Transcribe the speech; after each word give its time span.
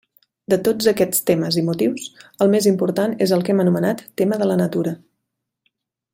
De 0.51 0.57
tots 0.67 0.87
aquests 0.91 1.19
temes 1.29 1.57
i 1.61 1.63
motius, 1.67 2.07
el 2.47 2.51
més 2.55 2.69
important 2.71 3.13
és 3.27 3.35
el 3.39 3.45
que 3.49 3.55
hem 3.57 3.63
anomenat 3.67 4.03
tema 4.23 4.41
de 4.43 4.49
la 4.53 4.57
natura. 4.65 4.97